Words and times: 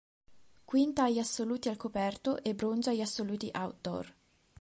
Quinta 0.65 1.03
agli 1.03 1.19
assoluti 1.19 1.69
al 1.69 1.77
coperto 1.77 2.41
e 2.41 2.55
bronzo 2.55 2.89
agli 2.89 3.01
assoluti 3.01 3.51
outdoor. 3.53 4.11